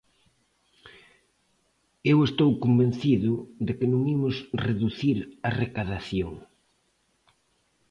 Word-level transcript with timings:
Eu 2.11 2.17
estou 2.27 2.51
convencido 2.63 3.31
de 3.65 3.71
que 3.77 3.87
non 3.93 4.01
imos 4.15 4.35
reducir 4.67 5.17
a 5.47 5.49
recadación. 5.61 6.31